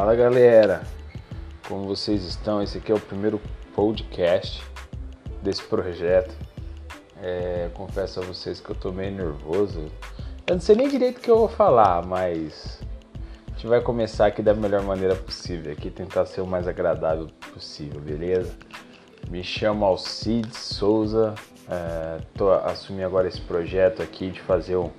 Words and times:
Fala 0.00 0.16
galera, 0.16 0.80
como 1.68 1.84
vocês 1.84 2.24
estão? 2.24 2.62
Esse 2.62 2.78
aqui 2.78 2.90
é 2.90 2.94
o 2.94 2.98
primeiro 2.98 3.38
podcast 3.74 4.64
desse 5.42 5.62
projeto. 5.62 6.34
É, 7.22 7.68
confesso 7.74 8.18
a 8.18 8.22
vocês 8.22 8.60
que 8.60 8.70
eu 8.70 8.74
tô 8.74 8.92
meio 8.92 9.12
nervoso. 9.12 9.92
Eu 10.46 10.54
não 10.54 10.60
sei 10.62 10.74
nem 10.74 10.88
direito 10.88 11.18
o 11.18 11.20
que 11.20 11.30
eu 11.30 11.36
vou 11.36 11.48
falar, 11.48 12.06
mas 12.06 12.80
a 13.46 13.50
gente 13.50 13.66
vai 13.66 13.82
começar 13.82 14.24
aqui 14.24 14.40
da 14.40 14.54
melhor 14.54 14.82
maneira 14.84 15.14
possível, 15.14 15.70
aqui 15.70 15.90
tentar 15.90 16.24
ser 16.24 16.40
o 16.40 16.46
mais 16.46 16.66
agradável 16.66 17.28
possível, 17.52 18.00
beleza? 18.00 18.54
Me 19.28 19.44
chamo 19.44 19.84
Alcides 19.84 20.56
Souza, 20.56 21.34
é, 21.68 22.22
tô 22.38 22.50
assumindo 22.50 23.04
agora 23.04 23.28
esse 23.28 23.42
projeto 23.42 24.00
aqui 24.00 24.30
de 24.30 24.40
fazer 24.40 24.76
um 24.76 24.90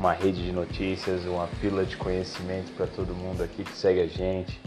uma 0.00 0.14
rede 0.14 0.42
de 0.42 0.50
notícias, 0.50 1.26
uma 1.26 1.46
pílula 1.60 1.84
de 1.84 1.94
conhecimento 1.94 2.72
para 2.72 2.86
todo 2.86 3.14
mundo 3.14 3.42
aqui 3.42 3.62
que 3.62 3.76
segue 3.76 4.00
a 4.00 4.06
gente. 4.06 4.58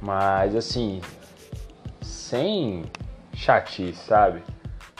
Mas 0.00 0.56
assim, 0.56 1.00
sem 2.02 2.82
chatice, 3.32 4.04
sabe? 4.04 4.42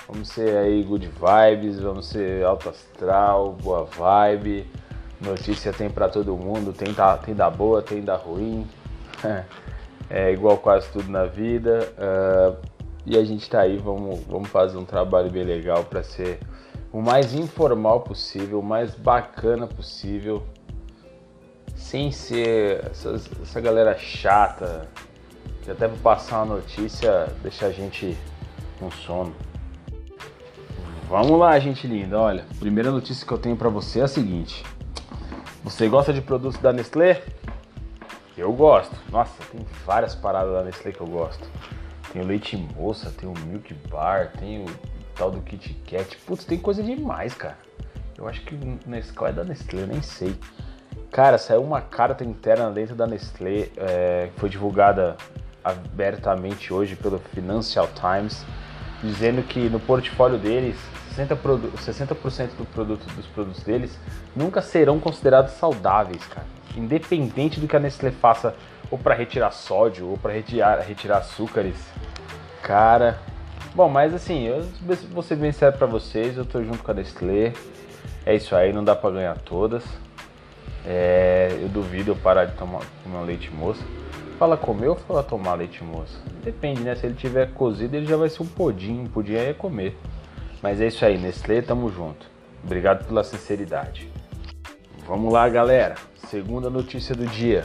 Vamos 0.07 0.29
ser 0.29 0.57
aí 0.59 0.81
good 0.85 1.09
vibes, 1.09 1.81
vamos 1.81 2.07
ser 2.07 2.45
alto 2.45 2.69
astral, 2.69 3.53
boa 3.61 3.85
vibe. 3.85 4.65
Notícia 5.21 5.73
tem 5.73 5.91
para 5.91 6.09
todo 6.09 6.37
mundo, 6.37 6.73
tem 6.73 6.93
da, 6.93 7.17
tem 7.17 7.35
da 7.35 7.51
boa, 7.51 7.83
tem 7.83 8.01
da 8.01 8.15
ruim. 8.15 8.69
é 10.09 10.31
igual 10.31 10.57
quase 10.59 10.89
tudo 10.93 11.11
na 11.11 11.25
vida. 11.25 11.93
Uh, 11.99 12.57
e 13.05 13.19
a 13.19 13.25
gente 13.25 13.51
tá 13.51 13.63
aí, 13.63 13.77
vamos, 13.77 14.21
vamos 14.21 14.49
fazer 14.51 14.79
um 14.79 14.85
trabalho 14.85 15.31
bem 15.31 15.43
legal 15.43 15.83
para 15.83 16.05
ser 16.05 16.39
o 16.95 17.03
mais 17.03 17.35
informal 17.35 18.03
possível, 18.03 18.61
o 18.61 18.63
mais 18.63 18.95
bacana 18.95 19.67
possível, 19.67 20.45
sem 21.75 22.13
ser 22.13 22.87
essas, 22.89 23.29
essa 23.43 23.61
galera 23.61 23.99
chata, 23.99 24.89
que 25.63 25.73
até 25.73 25.89
para 25.89 25.97
passar 25.97 26.45
uma 26.45 26.55
notícia 26.55 27.27
deixa 27.43 27.67
a 27.67 27.73
gente 27.73 28.17
com 28.79 28.93
sono. 28.93 29.35
Vamos 31.09 31.37
lá, 31.37 31.59
gente 31.59 31.85
linda. 31.85 32.17
Olha, 32.17 32.45
primeira 32.61 32.93
notícia 32.93 33.27
que 33.27 33.33
eu 33.33 33.39
tenho 33.39 33.57
para 33.57 33.69
você 33.69 33.99
é 33.99 34.05
a 34.05 34.09
seguinte: 34.09 34.65
Você 35.65 35.89
gosta 35.89 36.13
de 36.13 36.23
produtos 36.23 36.61
da 36.61 36.73
Nestlé? 36.73 37.25
Eu 38.39 38.53
gosto. 38.53 38.95
Nossa, 39.11 39.35
tem 39.51 39.67
várias 39.85 40.15
paradas 40.15 40.53
da 40.53 40.63
Nestlé 40.63 40.93
que 40.93 41.01
eu 41.01 41.09
gosto. 41.09 41.45
Tem 42.13 42.23
o 42.23 42.25
leite 42.25 42.57
moça, 42.57 43.11
tem 43.11 43.29
o 43.29 43.35
Milk 43.47 43.75
Bar, 43.91 44.31
tem 44.39 44.65
o 44.65 44.94
tal 45.15 45.31
do 45.31 45.41
Kit 45.41 45.75
Kat. 45.89 46.17
Putz, 46.27 46.45
tem 46.45 46.59
coisa 46.59 46.83
demais, 46.83 47.35
cara. 47.35 47.57
Eu 48.17 48.29
acho 48.29 48.41
que 48.43 48.55
Nescau 48.87 49.27
é 49.27 49.33
da 49.33 49.45
Nestlé, 49.45 49.83
eu 49.83 49.87
nem 49.87 50.03
sei. 50.03 50.37
Cara, 51.11 51.39
saiu 51.39 51.63
uma 51.63 51.81
carta 51.81 52.25
interna 52.25 52.71
dentro 52.71 52.95
da 52.95 53.07
Nestlé, 53.07 53.69
é, 53.77 54.31
que 54.33 54.41
foi 54.41 54.49
divulgada 54.49 55.17
abertamente 55.63 56.73
hoje 56.73 56.95
pelo 56.95 57.19
Financial 57.33 57.89
Times, 57.89 58.45
dizendo 59.03 59.43
que 59.43 59.69
no 59.69 59.81
portfólio 59.81 60.39
deles, 60.39 60.77
60%, 61.17 61.79
60 61.79 62.15
do 62.57 62.65
produto, 62.67 63.07
dos 63.15 63.27
produtos 63.27 63.63
deles 63.63 63.99
nunca 64.35 64.61
serão 64.61 65.01
considerados 65.01 65.53
saudáveis, 65.53 66.25
cara. 66.27 66.47
Independente 66.77 67.61
do 67.61 67.69
que 67.69 67.77
a 67.77 67.81
Nestlé 67.81 68.11
faça, 68.11 68.55
ou 68.91 68.99
para 68.99 69.15
retirar 69.15 69.51
sódio, 69.53 70.09
ou 70.09 70.19
para 70.19 70.33
retirar, 70.33 70.81
retirar 70.81 71.19
açúcares. 71.19 71.77
Cara, 72.63 73.19
Bom, 73.75 73.89
mas 73.89 74.15
assim, 74.15 74.45
eu 74.45 74.65
vou 75.11 75.21
ser 75.21 75.35
bem 75.35 75.51
sério 75.51 75.77
pra 75.77 75.87
vocês, 75.89 76.37
eu 76.37 76.45
tô 76.45 76.63
junto 76.63 76.79
com 76.79 76.93
a 76.93 76.95
Nestlé. 76.95 77.53
É 78.25 78.33
isso 78.33 78.55
aí, 78.55 78.73
não 78.73 78.85
dá 78.85 78.95
pra 78.95 79.11
ganhar 79.11 79.37
todas. 79.39 79.83
É, 80.87 81.59
eu 81.61 81.69
duvido 81.69 82.13
eu 82.13 82.17
parar 82.17 82.45
de 82.45 82.53
tomar 82.53 82.83
comer 83.03 83.25
leite 83.27 83.51
moça. 83.51 83.83
Fala 84.39 84.57
comer 84.57 84.87
ou 84.87 84.95
fala 84.95 85.25
tomar 85.25 85.55
leite 85.55 85.83
moça? 85.83 86.17
Depende, 86.45 86.83
né? 86.83 86.95
Se 86.95 87.05
ele 87.05 87.17
tiver 87.17 87.53
cozido, 87.53 87.97
ele 87.97 88.07
já 88.07 88.17
vai 88.17 88.29
ser 88.29 88.45
um 88.45 88.47
pudim. 88.47 89.01
Um 89.01 89.07
pudim 89.07 89.35
aí 89.35 89.51
é 89.51 89.53
comer. 89.53 89.99
Mas 90.63 90.81
é 90.81 90.87
isso 90.87 91.05
aí, 91.05 91.19
Nestlé, 91.19 91.61
tamo 91.61 91.91
junto. 91.91 92.31
Obrigado 92.63 93.05
pela 93.09 93.25
sinceridade. 93.25 94.09
Vamos 95.05 95.33
lá, 95.33 95.49
galera. 95.49 95.97
Segunda 96.29 96.71
notícia 96.71 97.13
do 97.13 97.27
dia. 97.27 97.65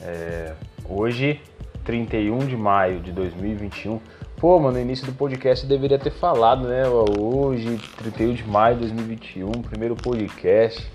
É, 0.00 0.54
hoje, 0.88 1.40
31 1.84 2.38
de 2.46 2.56
maio 2.56 3.00
de 3.00 3.10
2021, 3.10 4.00
Pô, 4.44 4.60
mano, 4.60 4.74
no 4.74 4.82
início 4.82 5.06
do 5.06 5.12
podcast 5.14 5.64
eu 5.64 5.68
deveria 5.70 5.98
ter 5.98 6.10
falado, 6.10 6.68
né? 6.68 6.82
Hoje, 6.86 7.80
31 7.96 8.34
de 8.34 8.44
maio 8.44 8.74
de 8.74 8.80
2021, 8.82 9.50
primeiro 9.62 9.96
podcast. 9.96 10.86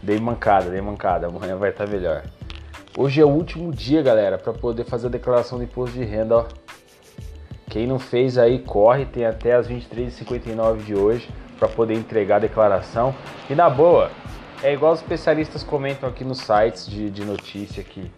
Dei 0.00 0.16
mancada, 0.20 0.70
dei 0.70 0.80
mancada. 0.80 1.26
Amanhã 1.26 1.56
vai 1.56 1.70
estar 1.70 1.88
melhor. 1.88 2.22
Hoje 2.96 3.20
é 3.20 3.24
o 3.24 3.28
último 3.28 3.72
dia, 3.72 4.00
galera, 4.00 4.38
para 4.38 4.52
poder 4.52 4.84
fazer 4.84 5.08
a 5.08 5.10
declaração 5.10 5.58
de 5.58 5.64
imposto 5.64 5.98
de 5.98 6.04
renda, 6.04 6.36
ó. 6.36 6.46
Quem 7.68 7.84
não 7.84 7.98
fez 7.98 8.38
aí, 8.38 8.60
corre, 8.60 9.06
tem 9.06 9.26
até 9.26 9.54
as 9.54 9.66
23h59 9.66 10.84
de 10.84 10.94
hoje 10.94 11.28
para 11.58 11.66
poder 11.66 11.94
entregar 11.94 12.36
a 12.36 12.38
declaração. 12.38 13.12
E 13.50 13.56
na 13.56 13.68
boa, 13.68 14.08
é 14.62 14.72
igual 14.72 14.92
os 14.92 15.00
especialistas 15.00 15.64
comentam 15.64 16.08
aqui 16.08 16.22
nos 16.22 16.38
sites 16.38 16.86
de, 16.86 17.10
de 17.10 17.24
notícia 17.24 17.80
aqui. 17.80 18.08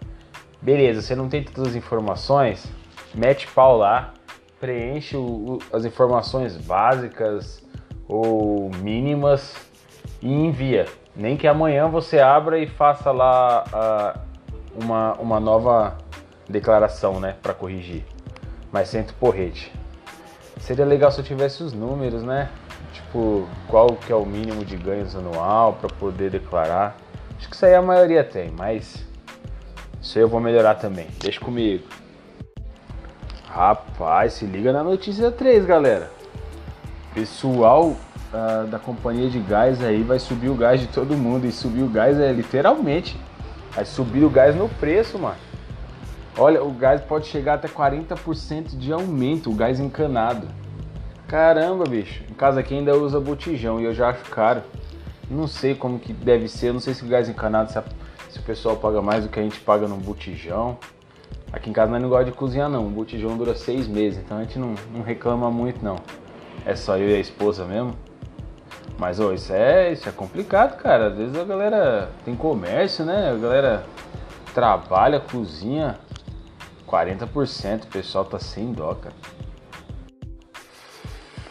Beleza, 0.60 1.00
você 1.00 1.16
não 1.16 1.30
tem 1.30 1.42
todas 1.42 1.70
as 1.70 1.76
informações? 1.76 2.70
Mete 3.14 3.46
pau 3.46 3.78
lá, 3.78 4.12
preenche 4.60 5.16
o, 5.16 5.58
as 5.72 5.84
informações 5.84 6.56
básicas 6.56 7.62
ou 8.08 8.70
mínimas 8.82 9.54
e 10.22 10.32
envia. 10.32 10.86
Nem 11.14 11.36
que 11.36 11.46
amanhã 11.46 11.88
você 11.88 12.18
abra 12.18 12.58
e 12.58 12.66
faça 12.66 13.10
lá 13.10 13.64
uma, 14.74 15.14
uma 15.14 15.40
nova 15.40 15.96
declaração, 16.48 17.18
né, 17.18 17.34
para 17.42 17.54
corrigir. 17.54 18.04
Mas 18.70 18.88
senta 18.88 19.12
o 19.12 19.14
porrete. 19.14 19.72
Seria 20.60 20.84
legal 20.84 21.10
se 21.10 21.20
eu 21.20 21.24
tivesse 21.24 21.62
os 21.62 21.72
números, 21.72 22.22
né? 22.22 22.50
Tipo, 22.92 23.46
qual 23.68 23.88
que 23.94 24.12
é 24.12 24.16
o 24.16 24.24
mínimo 24.24 24.64
de 24.64 24.76
ganhos 24.76 25.14
anual 25.14 25.74
para 25.74 25.88
poder 25.88 26.30
declarar. 26.30 26.96
Acho 27.38 27.48
que 27.48 27.54
isso 27.54 27.66
aí 27.66 27.74
a 27.74 27.82
maioria 27.82 28.24
tem, 28.24 28.50
mas 28.50 29.04
isso 30.00 30.18
aí 30.18 30.24
eu 30.24 30.28
vou 30.28 30.40
melhorar 30.40 30.74
também. 30.76 31.06
Deixa 31.20 31.38
comigo. 31.40 31.84
Rapaz, 33.56 34.34
se 34.34 34.44
liga 34.44 34.70
na 34.70 34.84
notícia 34.84 35.30
3, 35.30 35.64
galera. 35.64 36.10
Pessoal 37.14 37.86
uh, 37.86 38.66
da 38.66 38.78
companhia 38.78 39.30
de 39.30 39.38
gás 39.38 39.82
aí 39.82 40.02
vai 40.02 40.18
subir 40.18 40.50
o 40.50 40.54
gás 40.54 40.78
de 40.78 40.86
todo 40.88 41.16
mundo. 41.16 41.46
E 41.46 41.50
subir 41.50 41.82
o 41.82 41.88
gás 41.88 42.20
é 42.20 42.30
literalmente. 42.34 43.18
Vai 43.74 43.86
subir 43.86 44.24
o 44.24 44.28
gás 44.28 44.54
no 44.54 44.68
preço, 44.68 45.18
mano. 45.18 45.38
Olha, 46.36 46.62
o 46.62 46.70
gás 46.70 47.00
pode 47.00 47.28
chegar 47.28 47.54
até 47.54 47.66
40% 47.66 48.76
de 48.76 48.92
aumento, 48.92 49.50
o 49.50 49.54
gás 49.54 49.80
encanado. 49.80 50.46
Caramba, 51.26 51.84
bicho. 51.84 52.24
Em 52.30 52.34
casa 52.34 52.60
aqui 52.60 52.74
ainda 52.74 52.94
usa 52.94 53.18
botijão 53.18 53.80
e 53.80 53.84
eu 53.84 53.94
já 53.94 54.10
acho 54.10 54.30
caro. 54.30 54.60
Não 55.30 55.46
sei 55.46 55.74
como 55.74 55.98
que 55.98 56.12
deve 56.12 56.46
ser, 56.46 56.74
não 56.74 56.80
sei 56.80 56.92
se 56.92 57.02
o 57.06 57.08
gás 57.08 57.26
encanado, 57.26 57.72
se, 57.72 57.78
a, 57.78 57.84
se 58.28 58.38
o 58.38 58.42
pessoal 58.42 58.76
paga 58.76 59.00
mais 59.00 59.24
do 59.24 59.30
que 59.30 59.40
a 59.40 59.42
gente 59.42 59.58
paga 59.60 59.88
no 59.88 59.96
botijão. 59.96 60.76
Aqui 61.56 61.70
em 61.70 61.72
casa 61.72 61.90
nós 61.90 62.02
não 62.02 62.10
gosta 62.10 62.26
de 62.26 62.32
cozinhar 62.32 62.68
não, 62.68 62.86
o 62.86 62.90
botijão 62.90 63.34
dura 63.34 63.54
seis 63.54 63.88
meses, 63.88 64.22
então 64.22 64.36
a 64.36 64.42
gente 64.42 64.58
não, 64.58 64.74
não 64.92 65.00
reclama 65.00 65.50
muito 65.50 65.82
não. 65.82 65.96
É 66.66 66.76
só 66.76 66.98
eu 66.98 67.08
e 67.08 67.14
a 67.14 67.18
esposa 67.18 67.64
mesmo. 67.64 67.96
Mas 68.98 69.18
oh, 69.18 69.32
isso 69.32 69.54
é 69.54 69.90
isso 69.90 70.06
é 70.06 70.12
complicado, 70.12 70.76
cara. 70.76 71.06
Às 71.06 71.16
vezes 71.16 71.34
a 71.34 71.44
galera 71.44 72.10
tem 72.26 72.36
comércio, 72.36 73.06
né? 73.06 73.30
A 73.30 73.34
galera 73.36 73.86
trabalha, 74.52 75.18
cozinha. 75.18 75.98
40%, 76.86 77.84
o 77.84 77.86
pessoal 77.86 78.26
tá 78.26 78.38
sem 78.38 78.72
dó, 78.72 78.94
cara. 78.94 79.14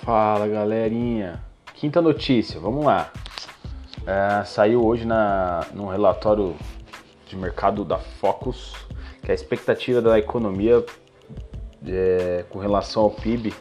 Fala 0.04 0.48
galerinha. 0.48 1.44
Quinta 1.74 2.00
notícia, 2.00 2.60
vamos 2.60 2.86
lá. 2.86 3.10
É, 4.06 4.44
saiu 4.44 4.86
hoje 4.86 5.04
na, 5.04 5.66
num 5.74 5.88
relatório 5.88 6.56
de 7.26 7.36
mercado 7.36 7.84
da 7.84 7.98
Focus 7.98 8.86
que 9.26 9.32
a 9.32 9.34
expectativa 9.34 10.02
da 10.02 10.20
economia 10.20 10.86
é, 11.88 12.46
com 12.48 12.60
relação 12.60 13.02
ao 13.02 13.10
PIB 13.10 13.52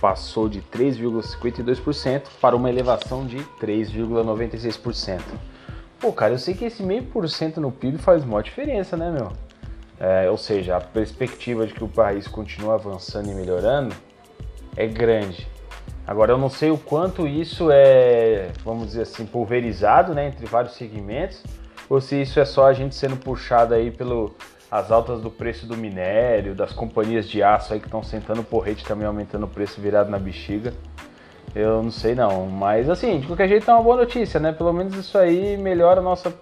passou 0.00 0.48
de 0.48 0.62
3,52% 0.62 2.22
para 2.40 2.54
uma 2.54 2.70
elevação 2.70 3.26
de 3.26 3.38
3,96%. 3.60 5.20
Pô, 5.98 6.12
cara, 6.12 6.34
eu 6.34 6.38
sei 6.38 6.54
que 6.54 6.64
esse 6.64 6.84
meio 6.84 7.02
por 7.02 7.28
cento 7.28 7.60
no 7.60 7.72
PIB 7.72 7.98
faz 7.98 8.22
uma 8.22 8.40
diferença, 8.40 8.96
né, 8.96 9.10
meu? 9.10 9.32
É, 9.98 10.30
ou 10.30 10.36
seja, 10.36 10.76
a 10.76 10.80
perspectiva 10.80 11.66
de 11.66 11.74
que 11.74 11.82
o 11.82 11.88
país 11.88 12.28
continue 12.28 12.70
avançando 12.70 13.28
e 13.28 13.34
melhorando 13.34 13.92
é 14.76 14.86
grande. 14.86 15.48
Agora, 16.06 16.30
eu 16.30 16.38
não 16.38 16.48
sei 16.48 16.70
o 16.70 16.78
quanto 16.78 17.26
isso 17.26 17.70
é, 17.72 18.52
vamos 18.64 18.86
dizer 18.86 19.02
assim, 19.02 19.26
pulverizado 19.26 20.14
né, 20.14 20.28
entre 20.28 20.46
vários 20.46 20.74
segmentos, 20.74 21.42
ou 21.90 22.00
se 22.00 22.22
isso 22.22 22.38
é 22.38 22.44
só 22.44 22.66
a 22.66 22.72
gente 22.72 22.94
sendo 22.94 23.16
puxado 23.16 23.74
aí 23.74 23.90
pelo, 23.90 24.36
as 24.70 24.90
altas 24.90 25.20
do 25.20 25.30
preço 25.30 25.66
do 25.66 25.76
minério, 25.76 26.54
das 26.54 26.72
companhias 26.72 27.28
de 27.28 27.42
aço 27.42 27.72
aí 27.72 27.80
que 27.80 27.86
estão 27.86 28.02
sentando 28.02 28.42
porrete 28.42 28.84
também 28.84 29.06
aumentando 29.06 29.44
o 29.44 29.48
preço 29.48 29.80
virado 29.80 30.10
na 30.10 30.18
bexiga. 30.18 30.74
Eu 31.54 31.82
não 31.82 31.90
sei 31.90 32.14
não, 32.14 32.46
mas 32.46 32.90
assim, 32.90 33.20
de 33.20 33.26
qualquer 33.26 33.48
jeito 33.48 33.70
é 33.70 33.74
uma 33.74 33.82
boa 33.82 33.96
notícia, 33.96 34.38
né? 34.38 34.52
Pelo 34.52 34.72
menos 34.72 34.94
isso 34.94 35.16
aí 35.16 35.56
melhora 35.56 36.00
a 36.00 36.02
nossa, 36.02 36.32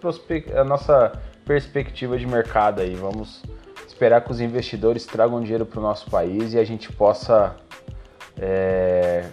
a 0.56 0.64
nossa 0.64 1.12
perspectiva 1.44 2.18
de 2.18 2.26
mercado 2.26 2.80
aí. 2.80 2.94
Vamos 2.94 3.42
esperar 3.86 4.20
que 4.22 4.32
os 4.32 4.40
investidores 4.40 5.06
tragam 5.06 5.40
dinheiro 5.40 5.64
para 5.64 5.78
o 5.78 5.82
nosso 5.82 6.10
país 6.10 6.52
e 6.54 6.58
a 6.58 6.64
gente 6.64 6.92
possa 6.92 7.54
é, 8.38 9.24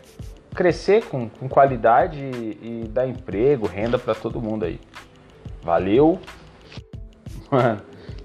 crescer 0.53 1.03
com, 1.05 1.27
com 1.27 1.49
qualidade 1.49 2.19
e, 2.19 2.83
e, 2.83 2.87
dar 2.87 3.07
emprego, 3.07 3.67
renda 3.67 3.97
para 3.97 4.13
todo 4.13 4.39
mundo 4.39 4.65
aí. 4.65 4.79
Valeu! 5.63 6.19
Mano, 7.51 7.81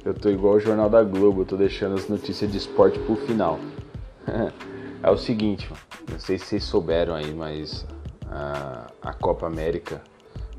eu 0.09 0.15
tô 0.15 0.31
igual 0.31 0.55
o 0.55 0.61
Jornal 0.61 0.89
da 0.89 1.03
Globo, 1.03 1.43
eu 1.43 1.45
tô 1.45 1.55
deixando 1.55 1.95
as 1.95 2.09
notícias 2.09 2.51
de 2.51 2.57
esporte 2.57 2.99
pro 3.01 3.15
final. 3.15 3.61
é 5.03 5.11
o 5.11 5.19
seguinte, 5.19 5.71
não 6.11 6.19
sei 6.19 6.39
se 6.39 6.47
vocês 6.47 6.65
souberam 6.65 7.15
aí, 7.15 7.31
mas 7.35 7.87
a, 8.31 8.87
a 9.03 9.13
Copa 9.13 9.47
América 9.47 10.01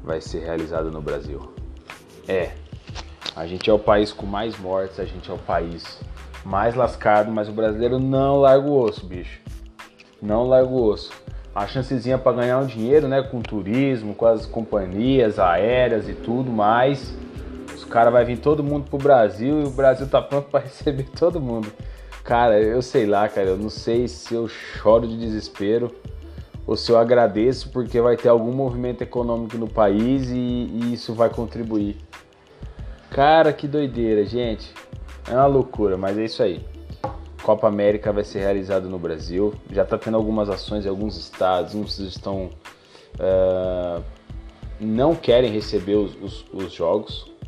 vai 0.04 0.22
ser 0.22 0.42
realizada 0.42 0.92
no 0.92 1.02
Brasil. 1.02 1.52
É, 2.28 2.52
a 3.36 3.48
gente 3.48 3.68
é 3.68 3.74
o 3.74 3.80
país 3.80 4.14
com 4.14 4.28
mais 4.28 4.56
mortes, 4.60 5.00
a 5.00 5.06
gente 5.06 5.32
é 5.32 5.34
o 5.34 5.40
país 5.40 6.00
mais 6.46 6.76
lascado, 6.76 7.32
mas 7.32 7.50
o 7.50 7.52
brasileiro 7.52 7.98
não 7.98 8.42
larga 8.42 8.68
o 8.68 8.80
osso, 8.80 9.04
bicho. 9.04 9.42
Não 10.22 10.44
larga 10.44 10.70
o 10.70 10.84
osso. 10.84 11.12
A 11.56 11.66
chancezinha 11.66 12.20
para 12.20 12.38
ganhar 12.38 12.60
um 12.60 12.68
dinheiro, 12.68 13.08
né, 13.08 13.24
com 13.24 13.42
turismo, 13.42 14.14
com 14.14 14.28
as 14.28 14.46
companhias 14.46 15.40
aéreas 15.40 16.08
e 16.08 16.14
tudo 16.14 16.52
mais. 16.52 17.12
Os 17.90 17.94
caras 17.94 18.14
vai 18.14 18.24
vir 18.24 18.38
todo 18.38 18.64
mundo 18.64 18.88
pro 18.88 19.00
Brasil 19.00 19.62
e 19.62 19.64
o 19.64 19.72
Brasil 19.72 20.08
tá 20.08 20.22
pronto 20.22 20.48
para 20.52 20.60
receber 20.62 21.08
todo 21.18 21.42
mundo. 21.42 21.74
Cara, 22.24 22.62
eu 22.62 22.84
sei 22.84 23.08
lá, 23.08 23.28
cara, 23.28 23.48
eu 23.48 23.58
não 23.58 23.72
sei 23.72 24.08
se 24.08 24.36
eu 24.36 24.48
choro 24.48 25.08
de 25.08 25.18
desespero 25.18 25.92
ou 26.68 26.78
se 26.78 26.92
eu 26.92 27.00
agradeço 27.00 27.72
porque 27.72 28.00
vai 28.00 28.16
ter 28.16 28.30
algum 28.30 28.52
movimento 28.52 29.02
econômico 29.02 29.58
no 29.58 29.68
país 29.68 30.30
e, 30.30 30.36
e 30.36 30.94
isso 30.94 31.16
vai 31.16 31.32
contribuir. 31.32 31.98
Cara, 33.10 33.52
que 33.52 33.68
doideira, 33.68 34.24
gente. 34.24 34.72
É 35.28 35.34
uma 35.34 35.48
loucura, 35.48 35.98
mas 35.98 36.16
é 36.16 36.26
isso 36.26 36.44
aí. 36.44 36.64
Copa 37.42 37.68
América 37.68 38.14
vai 38.14 38.24
ser 38.24 38.38
realizada 38.38 38.88
no 38.88 39.00
Brasil. 39.00 39.56
Já 39.72 39.82
está 39.82 39.98
tendo 39.98 40.16
algumas 40.16 40.48
ações 40.48 40.86
em 40.86 40.90
alguns 40.90 41.18
estados. 41.18 41.74
Uns 41.74 41.98
estão. 41.98 42.52
Uh, 43.16 44.04
não 44.80 45.16
querem 45.16 45.52
receber 45.52 45.96
os, 45.96 46.16
os, 46.22 46.46
os, 46.54 46.72
jogos. 46.72 47.39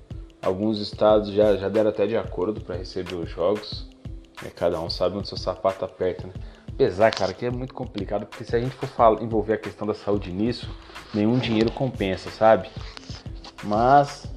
Alguns 0.42 0.80
estados 0.80 1.32
já, 1.32 1.56
já 1.56 1.70
deram 1.70 1.90
até 1.90 2.08
de 2.08 2.18
acordo 2.18 2.62
para 2.62 2.76
receber 2.76 3.16
os 3.16 3.30
jogos. 3.30 3.88
É, 4.46 4.50
cada 4.50 4.80
um 4.80 4.90
sabe 4.90 5.18
onde 5.18 5.28
seu 5.28 5.38
sapato 5.38 5.86
aperta, 5.86 6.28
né? 6.28 6.34
Apesar, 6.68 7.12
cara, 7.12 7.34
que 7.34 7.46
é 7.46 7.52
muito 7.52 7.74
complicado, 7.74 8.26
porque 8.26 8.44
se 8.44 8.56
a 8.56 8.60
gente 8.60 8.76
for 8.76 8.88
falar, 8.88 9.22
envolver 9.22 9.54
a 9.54 9.58
questão 9.58 9.86
da 9.86 9.94
saúde 9.94 10.32
nisso, 10.32 10.68
nenhum 11.14 11.38
dinheiro 11.38 11.72
compensa, 11.72 12.32
sabe? 12.32 12.70
Mas 13.64 14.28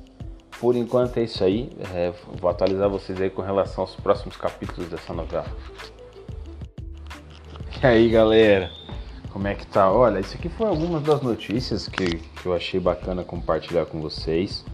por 0.64 0.76
enquanto 0.76 1.18
é 1.18 1.24
isso 1.24 1.44
aí. 1.44 1.70
É, 1.94 2.12
vou 2.40 2.50
atualizar 2.50 2.88
vocês 2.88 3.20
aí 3.20 3.28
com 3.28 3.42
relação 3.42 3.84
aos 3.84 3.94
próximos 3.96 4.34
capítulos 4.36 4.88
dessa 4.88 5.12
novela. 5.12 5.46
E 7.82 7.86
aí, 7.86 8.08
galera? 8.08 8.70
Como 9.30 9.46
é 9.46 9.54
que 9.54 9.66
tá? 9.66 9.92
Olha, 9.92 10.20
isso 10.20 10.36
aqui 10.36 10.48
foi 10.48 10.66
algumas 10.66 11.02
das 11.02 11.20
notícias 11.20 11.86
que, 11.86 12.16
que 12.16 12.46
eu 12.46 12.54
achei 12.54 12.80
bacana 12.80 13.24
compartilhar 13.24 13.84
com 13.84 14.00
vocês. 14.00 14.64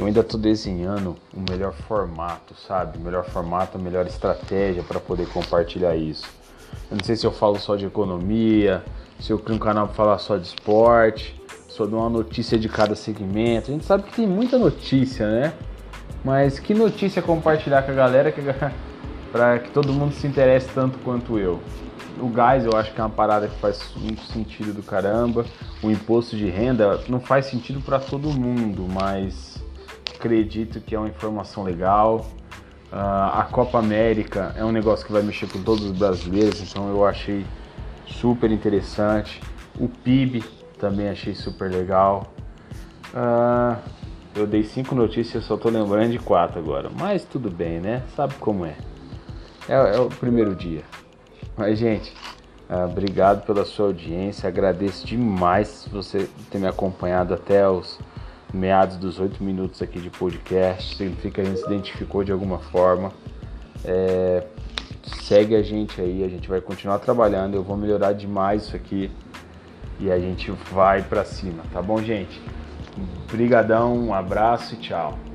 Eu 0.00 0.06
ainda 0.06 0.20
estou 0.20 0.40
desenhando 0.40 1.14
o 1.36 1.44
melhor 1.50 1.74
formato, 1.74 2.54
sabe? 2.66 2.96
O 2.96 3.02
melhor 3.02 3.22
formato, 3.22 3.76
a 3.76 3.80
melhor 3.80 4.06
estratégia 4.06 4.82
para 4.82 4.98
poder 4.98 5.28
compartilhar 5.28 5.94
isso. 5.94 6.24
Eu 6.90 6.96
não 6.96 7.04
sei 7.04 7.16
se 7.16 7.26
eu 7.26 7.30
falo 7.30 7.58
só 7.58 7.76
de 7.76 7.84
economia, 7.84 8.82
se 9.20 9.30
eu 9.30 9.38
crio 9.38 9.56
um 9.56 9.58
canal 9.58 9.86
para 9.88 9.94
falar 9.94 10.18
só 10.18 10.38
de 10.38 10.46
esporte, 10.46 11.38
sobre 11.68 11.94
uma 11.94 12.08
notícia 12.08 12.58
de 12.58 12.66
cada 12.66 12.94
segmento. 12.94 13.70
A 13.70 13.74
gente 13.74 13.84
sabe 13.84 14.04
que 14.04 14.14
tem 14.14 14.26
muita 14.26 14.58
notícia, 14.58 15.28
né? 15.28 15.52
Mas 16.24 16.58
que 16.58 16.72
notícia 16.72 17.20
compartilhar 17.20 17.82
com 17.82 17.90
a 17.90 17.94
galera 17.94 18.32
que, 18.32 18.40
para 19.30 19.58
que 19.58 19.70
todo 19.70 19.92
mundo 19.92 20.14
se 20.14 20.26
interesse 20.26 20.70
tanto 20.74 20.98
quanto 21.00 21.38
eu? 21.38 21.60
O 22.18 22.28
gás 22.28 22.64
eu 22.64 22.74
acho 22.74 22.94
que 22.94 23.00
é 23.02 23.04
uma 23.04 23.10
parada 23.10 23.48
que 23.48 23.60
faz 23.60 23.92
muito 23.96 24.22
sentido 24.22 24.72
do 24.72 24.82
caramba. 24.82 25.44
O 25.82 25.90
imposto 25.90 26.38
de 26.38 26.48
renda 26.48 27.02
não 27.06 27.20
faz 27.20 27.44
sentido 27.44 27.82
para 27.82 27.98
todo 27.98 28.30
mundo, 28.30 28.86
mas 28.90 29.49
acredito 30.20 30.80
que 30.80 30.94
é 30.94 30.98
uma 30.98 31.08
informação 31.08 31.64
legal. 31.64 32.26
Uh, 32.92 33.32
a 33.32 33.48
Copa 33.50 33.78
América 33.78 34.54
é 34.56 34.64
um 34.64 34.72
negócio 34.72 35.06
que 35.06 35.12
vai 35.12 35.22
mexer 35.22 35.48
com 35.48 35.62
todos 35.62 35.84
os 35.84 35.92
brasileiros, 35.92 36.60
então 36.60 36.88
eu 36.90 37.06
achei 37.06 37.46
super 38.06 38.50
interessante. 38.50 39.40
O 39.78 39.88
PIB 39.88 40.44
também 40.78 41.08
achei 41.08 41.34
super 41.34 41.70
legal. 41.70 42.34
Uh, 43.14 43.78
eu 44.34 44.46
dei 44.46 44.62
cinco 44.62 44.94
notícias, 44.94 45.44
só 45.44 45.56
tô 45.56 45.70
lembrando 45.70 46.10
de 46.12 46.18
quatro 46.18 46.58
agora. 46.58 46.90
Mas 46.98 47.24
tudo 47.24 47.50
bem, 47.50 47.80
né? 47.80 48.02
Sabe 48.14 48.34
como 48.34 48.66
é. 48.66 48.74
É, 49.68 49.96
é 49.96 50.00
o 50.00 50.08
primeiro 50.08 50.54
dia. 50.54 50.82
Mas, 51.56 51.78
gente, 51.78 52.12
uh, 52.68 52.84
obrigado 52.90 53.46
pela 53.46 53.64
sua 53.64 53.86
audiência. 53.86 54.48
Agradeço 54.48 55.06
demais 55.06 55.88
você 55.90 56.28
ter 56.50 56.58
me 56.58 56.66
acompanhado 56.66 57.32
até 57.32 57.68
os 57.68 57.98
meados 58.52 58.96
dos 58.96 59.18
oito 59.18 59.42
minutos 59.42 59.80
aqui 59.82 60.00
de 60.00 60.10
podcast. 60.10 60.96
Significa 60.96 61.30
que 61.30 61.40
a 61.40 61.44
gente 61.44 61.60
se 61.60 61.66
identificou 61.66 62.24
de 62.24 62.32
alguma 62.32 62.58
forma. 62.58 63.12
É, 63.84 64.44
segue 65.22 65.54
a 65.54 65.62
gente 65.62 66.00
aí, 66.00 66.24
a 66.24 66.28
gente 66.28 66.48
vai 66.48 66.60
continuar 66.60 66.98
trabalhando. 66.98 67.54
Eu 67.54 67.62
vou 67.62 67.76
melhorar 67.76 68.12
demais 68.12 68.64
isso 68.64 68.76
aqui 68.76 69.10
e 70.00 70.10
a 70.10 70.18
gente 70.18 70.50
vai 70.72 71.02
para 71.02 71.24
cima, 71.24 71.62
tá 71.72 71.82
bom, 71.82 72.02
gente? 72.02 72.40
Obrigadão, 73.28 73.96
um 73.96 74.14
abraço 74.14 74.74
e 74.74 74.78
tchau. 74.78 75.29